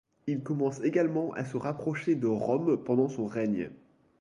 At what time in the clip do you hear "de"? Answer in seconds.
2.15-2.25